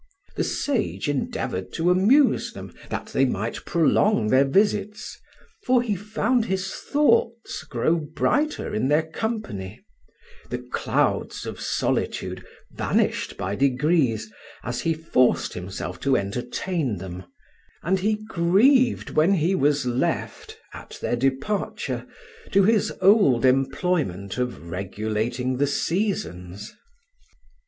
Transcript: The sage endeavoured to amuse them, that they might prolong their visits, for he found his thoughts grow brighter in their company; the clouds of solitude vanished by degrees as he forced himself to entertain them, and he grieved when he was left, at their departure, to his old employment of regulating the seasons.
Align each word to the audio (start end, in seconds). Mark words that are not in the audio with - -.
The 0.35 0.43
sage 0.43 1.07
endeavoured 1.07 1.71
to 1.73 1.91
amuse 1.91 2.53
them, 2.53 2.73
that 2.89 3.09
they 3.13 3.23
might 3.23 3.65
prolong 3.65 4.29
their 4.29 4.45
visits, 4.45 5.19
for 5.67 5.83
he 5.83 5.95
found 5.95 6.45
his 6.45 6.71
thoughts 6.73 7.63
grow 7.63 7.97
brighter 7.97 8.73
in 8.73 8.87
their 8.87 9.03
company; 9.03 9.79
the 10.49 10.57
clouds 10.57 11.45
of 11.45 11.61
solitude 11.61 12.43
vanished 12.71 13.37
by 13.37 13.53
degrees 13.55 14.31
as 14.63 14.81
he 14.81 14.95
forced 14.95 15.53
himself 15.53 15.99
to 15.99 16.17
entertain 16.17 16.97
them, 16.97 17.25
and 17.83 17.99
he 17.99 18.15
grieved 18.27 19.11
when 19.11 19.35
he 19.35 19.53
was 19.53 19.85
left, 19.85 20.57
at 20.73 20.97
their 20.99 21.15
departure, 21.15 22.07
to 22.51 22.63
his 22.63 22.91
old 23.01 23.45
employment 23.45 24.39
of 24.39 24.71
regulating 24.71 25.57
the 25.57 25.67
seasons. 25.67 26.73